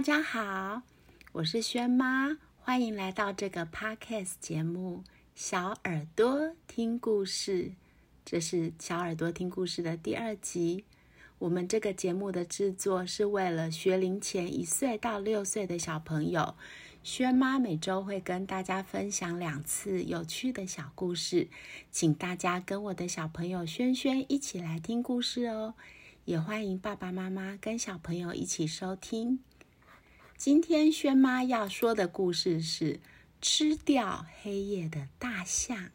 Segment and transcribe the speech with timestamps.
[0.00, 0.80] 大家好，
[1.32, 5.04] 我是轩妈，欢迎来到这个 podcast 节目
[5.34, 7.64] 《小耳朵听故事》。
[8.24, 10.86] 这是小耳朵听故事的第二集。
[11.38, 16.54] 我们这个节目的制作是为了学龄前一岁到六岁的小朋友。
[17.02, 21.50] 轩妈每周会跟大家分享两次有趣的小故事，
[21.90, 25.74] 请大家跟我的小朋友轩轩一起来听故事哦。
[26.24, 29.40] 也欢迎爸爸妈妈跟小朋友一起收听。
[30.40, 32.98] 今天轩妈要说的故事是
[33.42, 35.90] 吃掉黑夜的大象。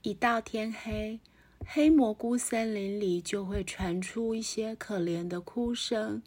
[0.00, 1.20] 一到天黑，
[1.66, 6.22] 黑蘑菇森林里就会传出一些可怜的哭声。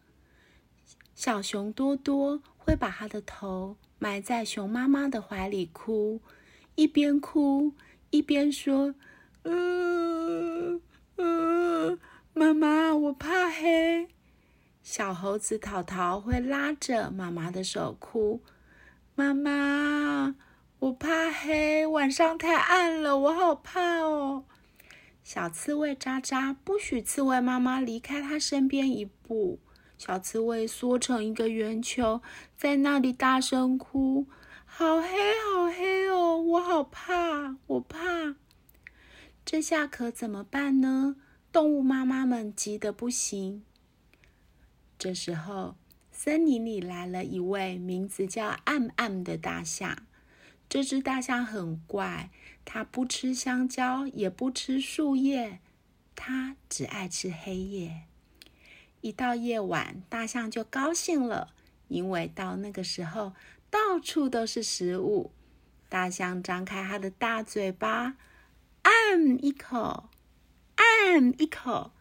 [1.16, 6.22] 小熊多多会把他的头埋在熊妈妈的怀里哭，
[6.76, 7.74] 一边哭
[8.12, 8.94] 一边说
[9.46, 10.80] ：“嗯
[11.16, 12.00] 嗯，
[12.36, 14.08] 妈妈，我怕黑。”
[14.84, 18.42] 小猴子淘淘会拉着妈妈的手哭
[19.16, 20.36] ：“妈妈，
[20.80, 24.46] 我怕黑，晚上太暗了，我好怕哦。”
[25.24, 29.60] 小刺猬渣渣不许刺猬妈妈离开它身边一步。
[30.00, 32.24] 小刺猬缩成一个圆球，
[32.58, 34.26] 在那里大声哭
[34.66, 35.08] ：“好黑，
[35.54, 38.36] 好黑哦，我好怕，我怕。”
[39.46, 41.18] 这下可怎么办呢？
[41.52, 43.64] 动物妈妈们急得不行。
[45.02, 45.76] 这时候，
[46.12, 50.04] 森林里来了一位名字叫暗暗的大象。
[50.70, 52.30] 这只大象很怪，
[52.64, 55.60] 它不吃香蕉，也不吃树叶，
[56.16, 58.04] 它只爱吃黑夜。
[59.02, 61.52] 一到夜晚，大象就高兴了，
[61.88, 63.34] 因为到那个时候，
[63.72, 65.32] 到处都是食物。
[65.90, 68.18] 大象张开它的大嘴巴，
[68.84, 70.12] 按一口，
[70.76, 71.92] 按一口。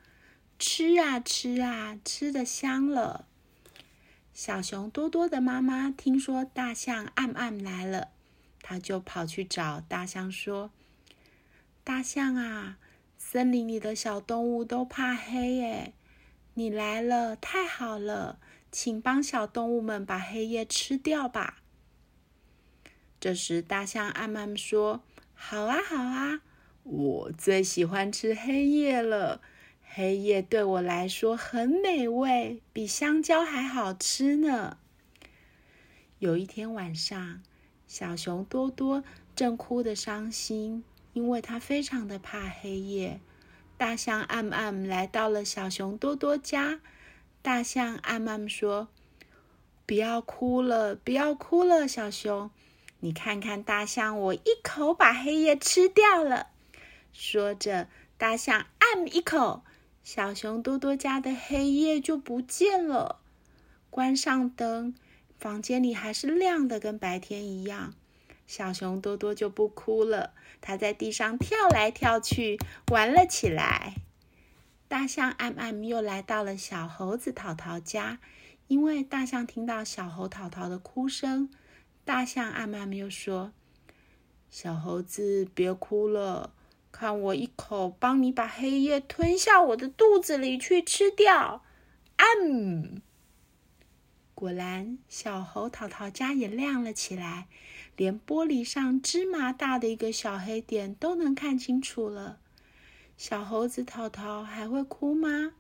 [0.61, 3.27] 吃啊吃啊，吃的香了。
[4.35, 8.09] 小熊多多的妈妈听说大象暗暗来了，
[8.61, 10.71] 他就跑去找大象说
[11.83, 12.77] ：“大象啊，
[13.17, 15.95] 森林里的小动物都怕黑耶，
[16.53, 18.39] 你来了太好了，
[18.71, 21.63] 请帮小动物们把黑夜吃掉吧。”
[23.19, 26.43] 这时，大象暗暗说：“好啊好啊，
[26.83, 29.41] 我最喜欢吃黑夜了。”
[29.93, 34.79] 黑夜对我来说很美味，比香蕉还好吃呢。
[36.21, 37.43] 有一天晚上，
[37.89, 39.03] 小熊多多
[39.35, 43.21] 正哭得伤心，因为他非常的怕黑夜。
[43.77, 46.81] 大象暗暗来到了小熊多多家，
[47.43, 48.87] 大象暗暗说
[49.87, 52.49] ：“不要哭了，不要哭了，小熊，
[53.01, 56.47] 你看看大象，我一口把黑夜吃掉了。”
[57.13, 59.65] 说着，大象按一口。
[60.03, 63.21] 小熊多多家的黑夜就不见了。
[63.91, 64.95] 关上灯，
[65.39, 67.95] 房间里还是亮的，跟白天一样。
[68.47, 72.59] 小熊多多就不哭了，它在地上跳来跳去，
[72.91, 73.95] 玩了起来。
[74.89, 78.19] 大象暗暗又来到了小猴子淘淘家，
[78.67, 81.49] 因为大象听到小猴淘淘的哭声，
[82.05, 83.53] 大象暗暗又说
[84.51, 86.53] ：“小猴子，别哭了。”
[86.93, 91.63] 看我一口帮你把黑夜吞下我的肚子里去吃掉，
[92.17, 93.01] 嗯，
[94.35, 97.49] 果然小猴淘淘家也亮了起来，
[97.97, 102.39] 连玻璃上芝麻大的一个小黑点都能看清楚了。
[103.17, 105.53] 小猴子淘淘还会哭吗？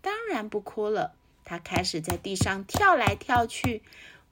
[0.00, 1.14] 当然不哭了，
[1.44, 3.82] 它开始在地上跳来跳去。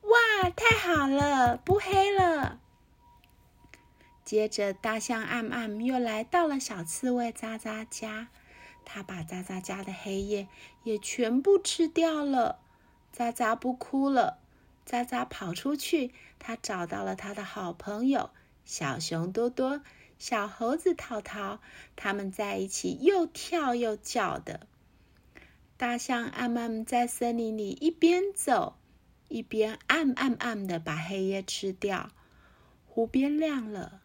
[0.02, 2.60] 哇，太好了，不黑了。
[4.32, 8.28] 接着，大象暗暗又来到了小刺猬渣渣家，
[8.82, 10.48] 他把渣渣家的黑夜
[10.84, 12.58] 也全部吃掉了。
[13.12, 14.38] 渣渣不哭了，
[14.86, 18.30] 渣渣跑出去，他找到了他的好朋友
[18.64, 19.82] 小熊多多、
[20.18, 21.60] 小猴子淘淘，
[21.94, 24.66] 他们在一起又跳又叫的。
[25.76, 28.78] 大象暗暗在森林里一边走，
[29.28, 32.08] 一边暗暗暗的把黑夜吃掉。
[32.86, 34.00] 湖边亮了，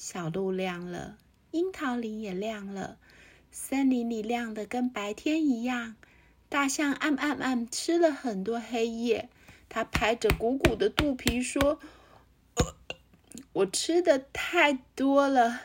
[0.00, 1.18] 小路亮了，
[1.50, 2.98] 樱桃林也亮了，
[3.50, 5.96] 森林里亮的跟白天一样。
[6.48, 9.28] 大象暗暗暗吃了很多黑夜，
[9.68, 11.80] 它拍着鼓鼓的肚皮说
[13.52, 15.62] ：“我吃的太多了，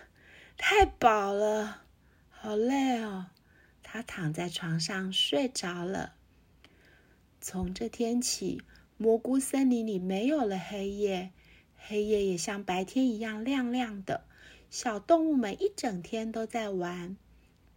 [0.57, 1.83] 太饱了，
[2.31, 3.27] 好累哦。”
[3.83, 6.15] 他躺在床上睡着了。
[7.39, 8.63] 从这天起，
[8.97, 11.31] 蘑菇森林里没有了黑夜。
[11.85, 14.23] 黑夜也像白天一样亮亮的，
[14.69, 17.17] 小动物们一整天都在玩。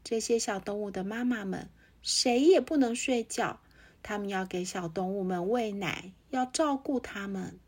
[0.04, 1.68] 这些小动物的妈妈们
[2.02, 3.58] 谁也不能睡觉，
[4.04, 7.58] 他们要给小动物们喂奶，要照顾它们。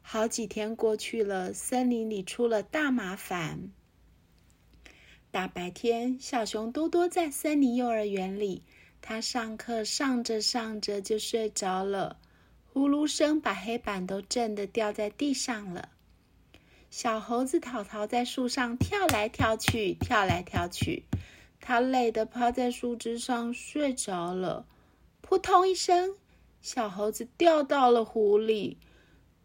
[0.00, 3.70] 好几天过去了，森林里出了大麻烦。
[5.30, 8.62] 大白天，小熊多多在森林幼儿园里，
[9.02, 12.18] 他上课上着上着就睡着了。
[12.72, 15.90] 呼噜声把黑板都震得掉在地上了。
[16.88, 21.04] 小猴子淘淘在树上跳来跳去，跳来跳去，
[21.60, 24.64] 它累得趴在树枝上睡着了。
[25.20, 26.16] 扑通一声，
[26.62, 28.78] 小猴子掉到了湖里。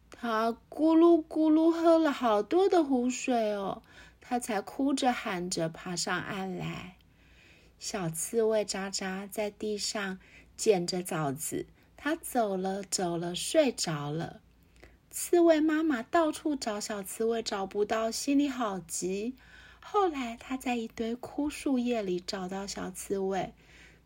[0.10, 3.84] 它咕噜咕噜喝了好多的湖水哦，
[4.22, 6.96] 它才哭着喊着爬上岸来。
[7.78, 10.18] 小刺猬渣渣在地上
[10.56, 11.66] 捡着枣子。
[11.98, 14.40] 他走了，走了，睡着了。
[15.10, 19.36] 刺猬妈妈到处找小刺猬，找不到，心里好急。
[19.82, 23.54] 后来，他在一堆枯树叶里找到小刺猬。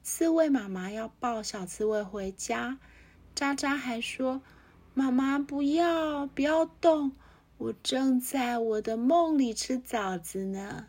[0.01, 2.79] 刺猬妈妈要抱小刺猬回家，
[3.35, 4.41] 渣渣还说
[4.95, 7.11] ：“妈妈，不要，不要动，
[7.57, 10.87] 我正在我的梦里吃枣子呢。”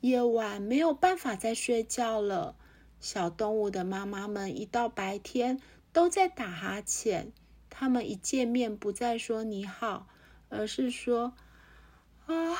[0.00, 2.56] 夜晚没有办法再睡觉了。
[2.98, 5.60] 小动物的妈妈们一到白天。
[5.92, 7.32] 都在打哈欠。
[7.68, 10.06] 他们一见面，不再说你好，
[10.48, 11.34] 而是说
[12.26, 12.56] ：“啊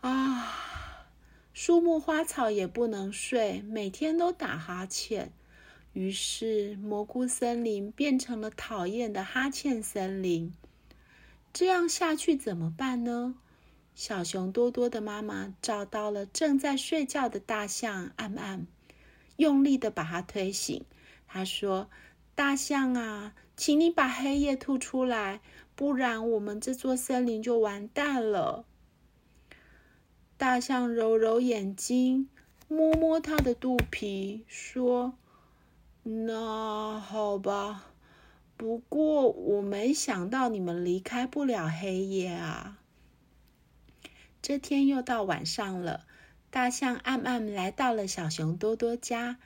[0.00, 0.56] 啊！”
[1.52, 5.32] 树木花草也不能睡，每天都打哈欠。
[5.92, 10.54] 于是，蘑菇森林变成了讨厌的哈欠森林。
[11.52, 13.34] 这样下去怎么办呢？
[13.94, 18.66] 小熊多多的妈妈找到了正在睡觉的大象暗暗，
[19.36, 20.84] 用力的把它推醒。
[21.32, 21.88] 他说
[22.34, 25.40] ：“大象啊，请你把黑夜吐出来，
[25.76, 28.64] 不然我们这座森林就完蛋了。”
[30.36, 32.28] 大象揉揉眼睛，
[32.66, 35.14] 摸摸它的肚皮，说
[36.02, 37.92] ：“那好吧，
[38.56, 42.80] 不过我没想到你们离开不了黑夜啊。”
[44.42, 46.06] 这天又到晚上了，
[46.50, 49.36] 大象暗暗来到了小熊多多家，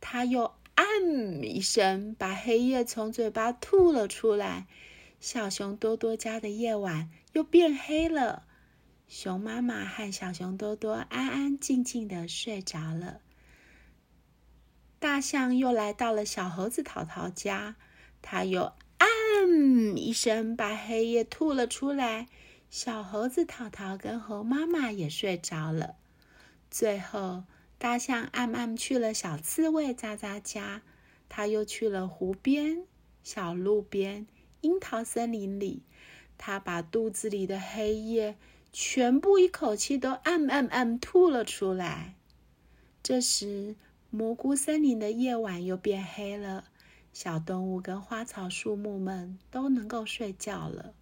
[0.00, 0.54] 他又。
[0.76, 4.66] 嗯一声，把黑夜从嘴巴吐了出来。
[5.18, 8.44] 小熊多多家的夜晚又变黑了。
[9.08, 13.20] 熊妈妈和小熊多多安安静静的睡着了。
[14.98, 17.76] 大象又来到了小猴子淘淘家，
[18.20, 22.28] 它又嗯一声，把黑夜吐了出来。
[22.68, 25.96] 小猴子淘淘跟猴妈妈也睡着了。
[26.70, 27.44] 最后。
[27.78, 30.82] 大象暗暗去了小刺猬渣渣家，
[31.28, 32.84] 他又去了湖边、
[33.22, 34.26] 小路边、
[34.62, 35.82] 樱桃森林里。
[36.38, 38.36] 他把肚子里的黑夜
[38.72, 42.14] 全部一口气都暗暗暗吐了出来。
[43.02, 43.76] 这时，
[44.10, 46.64] 蘑菇森林的夜晚又变黑了，
[47.12, 50.94] 小动物跟花草树木们都能够睡觉了。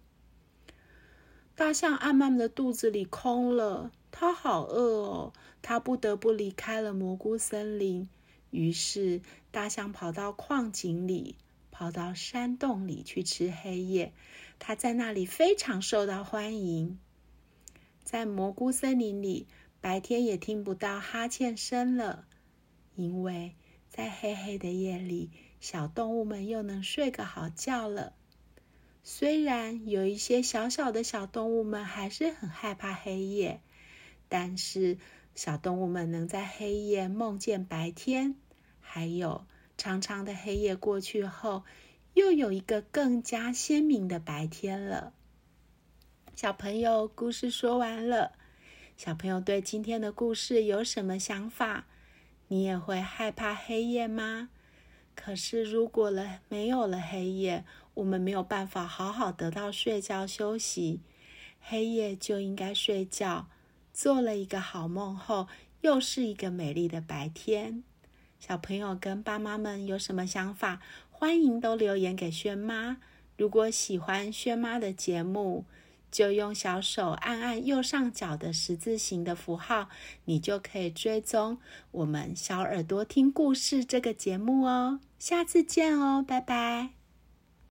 [1.55, 3.91] 大象暗暗的肚子里空了。
[4.17, 8.07] 他好饿哦，他不得不离开了蘑菇森林。
[8.49, 11.35] 于是，大象跑到矿井里，
[11.69, 14.13] 跑到山洞里去吃黑夜。
[14.57, 16.97] 他在那里非常受到欢迎。
[18.05, 19.47] 在蘑菇森林里，
[19.81, 22.25] 白天也听不到哈欠声了，
[22.95, 23.53] 因为
[23.89, 25.29] 在黑黑的夜里，
[25.59, 28.13] 小动物们又能睡个好觉了。
[29.03, 33.59] 虽然有一些小小的小动物们还是很害怕黑夜。
[34.27, 34.97] 但是，
[35.33, 38.35] 小动物们能在黑夜梦见白天，
[38.79, 39.45] 还有
[39.77, 41.63] 长长的黑夜过去后，
[42.13, 45.13] 又有一个更加鲜明的白天了。
[46.35, 48.33] 小朋友，故事说完了。
[48.97, 51.85] 小朋友对今天的故事有什么想法？
[52.47, 54.49] 你也会害怕黑夜吗？
[55.15, 61.01] 可是，如果了没有了黑夜，我们没有办法好好得到睡觉休息。
[61.59, 63.47] 黑夜就应该睡觉。
[63.95, 65.47] 做了一个好梦后，
[65.79, 67.81] 又是一个美丽的白天。
[68.37, 70.81] 小朋友跟爸妈们有什么想法？
[71.09, 72.97] 欢迎都留言给轩妈。
[73.37, 75.63] 如果喜欢轩妈的节目，
[76.11, 79.87] 就用小手按按右上角的十字形的符号，
[80.25, 81.57] 你就可以追踪
[81.91, 84.99] 我们小耳朵听故事这个节目哦。
[85.17, 87.04] 下次见哦，拜拜。